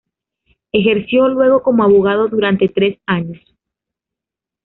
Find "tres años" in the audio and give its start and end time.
2.67-3.37